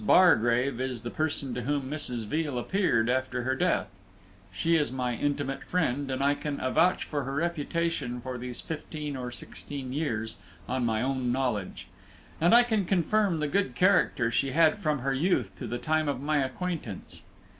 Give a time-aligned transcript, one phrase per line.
[0.03, 2.25] Bargrave is the person to whom Mrs.
[2.25, 3.87] Veal appeared after her death;
[4.51, 9.15] she is my intimate friend, and I can avouch for her reputation for these fifteen
[9.15, 10.37] or sixteen years,
[10.67, 11.85] on my own knowledge;
[12.41, 16.09] and I can confirm the good character she had from her youth to the time
[16.09, 17.21] of my acquaintance.